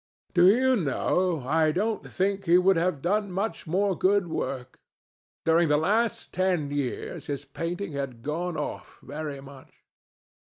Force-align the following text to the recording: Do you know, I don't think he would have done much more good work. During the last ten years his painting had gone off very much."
Do 0.33 0.47
you 0.47 0.75
know, 0.75 1.43
I 1.45 1.71
don't 1.71 2.09
think 2.09 2.45
he 2.45 2.57
would 2.57 2.75
have 2.75 3.03
done 3.03 3.31
much 3.31 3.67
more 3.67 3.95
good 3.95 4.25
work. 4.27 4.79
During 5.45 5.69
the 5.69 5.77
last 5.77 6.33
ten 6.33 6.71
years 6.71 7.27
his 7.27 7.45
painting 7.45 7.91
had 7.91 8.23
gone 8.23 8.57
off 8.57 8.97
very 9.03 9.41
much." 9.41 9.71